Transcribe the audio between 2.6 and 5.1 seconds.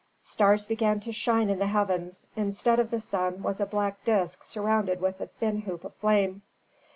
of the sun was a black disk surrounded